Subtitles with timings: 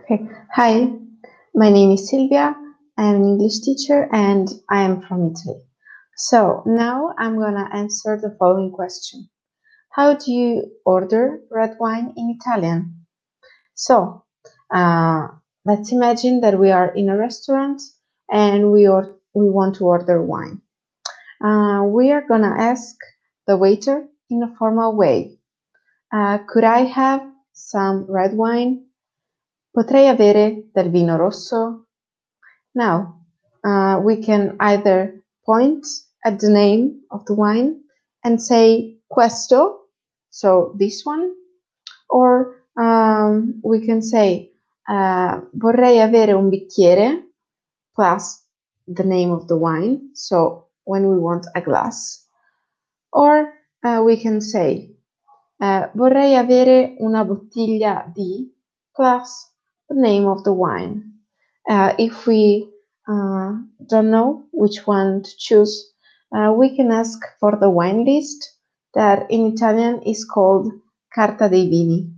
[0.00, 0.28] Okay.
[0.54, 0.90] Hi,
[1.54, 2.54] my name is Silvia.
[2.98, 5.62] I am an English teacher and I am from Italy.
[6.16, 9.28] So now I'm gonna answer the following question.
[9.90, 13.06] How do you order red wine in Italian?
[13.74, 14.24] So
[14.74, 15.28] uh,
[15.64, 17.80] let's imagine that we are in a restaurant
[18.30, 20.62] and we, or we want to order wine.
[21.44, 22.96] Uh, we are gonna ask
[23.46, 25.38] the waiter in a formal way.
[26.12, 28.86] Uh, could I have some red wine?
[29.72, 31.86] Potrei avere del vino rosso?
[32.74, 33.20] Now,
[33.62, 35.86] uh, we can either point
[36.24, 37.80] at the name of the wine
[38.24, 39.86] and say questo,
[40.30, 41.34] so this one,
[42.08, 44.50] or um, we can say
[44.88, 47.30] uh, vorrei avere un bicchiere
[47.94, 48.44] plus
[48.86, 52.26] the name of the wine, so when we want a glass,
[53.12, 53.52] or
[53.84, 54.90] uh, we can say
[55.60, 58.52] uh, vorrei avere una bottiglia di
[58.92, 59.49] plus
[59.90, 61.14] the name of the wine.
[61.68, 62.68] Uh, if we
[63.08, 63.54] uh,
[63.88, 65.92] don't know which one to choose,
[66.36, 68.52] uh, we can ask for the wine list
[68.94, 70.72] that in Italian is called
[71.14, 72.10] Carta dei Vini.